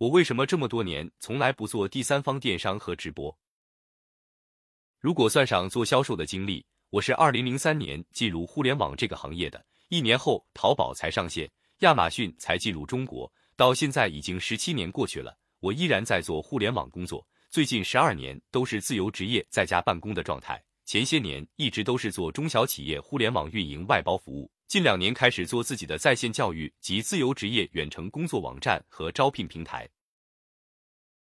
[0.00, 3.38] 我为什么这么多年从来不做第三方电商和直播？
[4.98, 11.50] 如果算上做销售的经历，我是二零零三年进入互联网这个行业的，一年后淘宝才上线，
[11.80, 17.22] 亚马逊才进入中国，到现在已经十七年过去了，我依然在做互联网工作。
[17.50, 29.88] 最近十二年都是自由职业在家办公的状态，前些年一直都是做中小企业互联网运营外包服务，近两年开始做自己的在线教育及自由职业远程工作网站和招聘平台。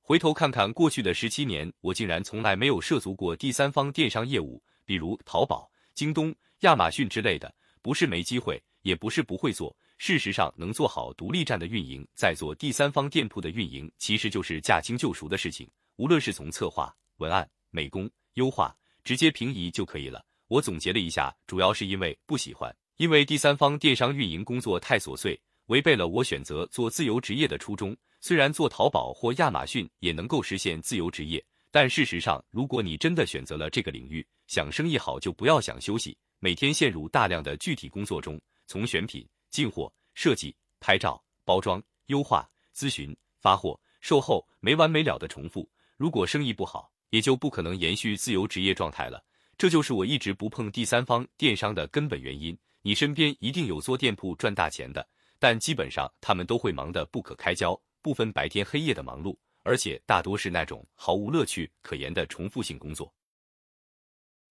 [0.00, 7.52] 回头看看过去的十七年，我竟然从来没有涉足过第三方电商业务，比如淘宝、京东、亚马逊之类的。
[7.82, 9.76] 不是没机会，也不是不会做。
[9.98, 15.68] 事实上，能做好独立站的运营，再做第三方店铺的运营，其实就是驾轻就熟的事情。
[15.96, 20.24] 无论是从策划、文案、美工、优化，直接平移就可以了。
[20.46, 27.96] 我总结了一下，主要是因为不喜欢，因为第三方电商运营工作太琐碎，违背了我选择做自由职业的初衷。
[28.20, 45.68] 虽然做淘宝或亚马逊也能够实现自由职业，但事实上，如果你真的选择了这个领域，想生意好就不要想休息，每天陷入大量的具体工作中，从选品、进货、设计、拍照、包装、优化、咨询、发货、售后，没完没了的重复。
[45.96, 49.22] 如果生意不好，也就不可能延续自由职业状态了。
[49.58, 52.56] 这就是我一直不碰第三方电商的根本原因。
[52.86, 63.10] 你身边一定有做店铺赚大钱的，但基本上他们都会忙得不可开交，不分白天黑夜的忙碌，而且大多是那种毫无乐趣可言的重复性工作。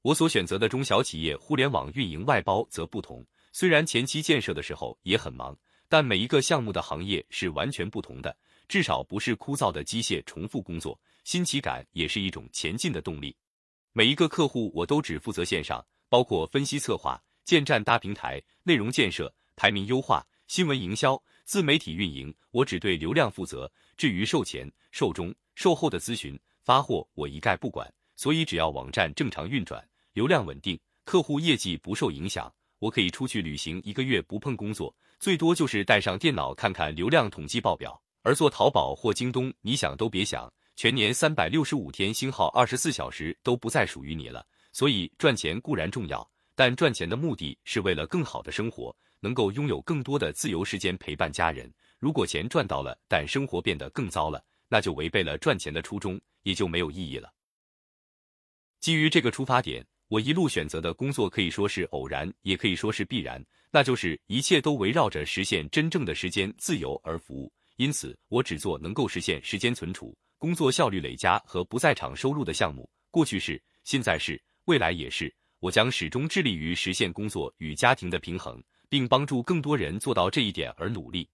[0.00, 3.22] 我所选择的中小企业互联网运营外包则不同，
[3.52, 5.54] 虽然前期建设的时候也很忙，
[5.90, 8.34] 但每一个项目的行业是完全不同的，
[8.66, 10.98] 至少不是枯燥的机械重复工作。
[11.24, 13.36] 新奇感也是一种前进的动力。
[13.92, 23.70] 每一个客户我都只负责线上，包括分析策划、建站搭平台、内容建设、排名优化、新闻营销、自媒体运营，我只对流量负责。
[23.96, 27.92] 至于售前、售中、售后的咨询、发货，我一概不管。
[28.16, 38.00] 所以只要网站正常运转，流量稳定，客户业绩不受影响，我可以出去旅行一个月不碰工作，最多就是带上电脑看看流量统计报表。
[38.22, 40.50] 而做淘宝或京东，你想都别想。
[40.76, 44.44] 全年三百六十五天，星号二十四小时都不再属于你了。
[44.72, 51.72] 所以赚钱固然重要，但赚钱的目的是为了更好的生活，能够拥有更多的自由时间陪伴家人。
[51.98, 57.32] 如果钱赚到了，但生活变得更糟了，那就违背了赚钱的初衷，也就没有意义了。
[58.80, 67.50] 基于这个出发点，我一路选择的工作可以说是偶然，也可以说是必然，那就是一切都围绕着实现真正的时间自由而服务。
[67.76, 70.16] 因此，我只做能够实现时间存储。
[70.36, 75.34] 工作效率累加和不在场收入的项目，过去是，现在是，未来也是。
[75.64, 81.26] 我将始终致力于实现工作与家庭的平衡，并帮助更多人做到这一点而努力。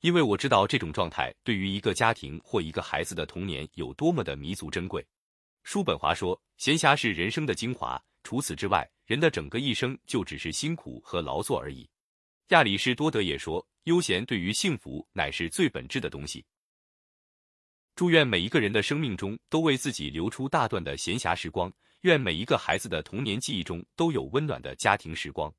[0.00, 5.06] 因为我知道这种状态对于一个家庭或一个孩子的童年有多么的弥足珍贵。
[5.64, 11.86] 叔本华说：“闲暇是人生的精华，除此之外，人的整个一生就只是辛苦和劳作而已。”
[12.48, 16.42] 亚里士多德也说：“悠闲对于幸福乃是最本质的东西。”
[17.94, 21.70] 祝愿每一个人的生命中都为自己留出大段的闲暇时光，
[22.02, 25.52] 愿每一个孩子的童年记忆中都有温暖的家庭时光。